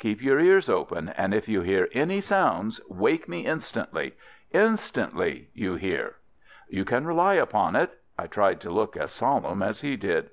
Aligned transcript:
"Keep 0.00 0.20
your 0.24 0.40
ears 0.40 0.68
open, 0.68 1.10
and 1.10 1.32
if 1.32 1.48
you 1.48 1.60
hear 1.60 1.86
any 1.92 2.20
sounds 2.20 2.80
wake 2.88 3.28
me 3.28 3.46
instantly—instantly, 3.46 5.50
you 5.54 5.76
hear?" 5.76 6.16
"You 6.68 6.84
can 6.84 7.06
rely 7.06 7.34
upon 7.34 7.76
it." 7.76 7.96
I 8.18 8.26
tried 8.26 8.60
to 8.62 8.72
look 8.72 8.96
as 8.96 9.12
solemn 9.12 9.62
as 9.62 9.82
he 9.82 9.96
did. 9.96 10.30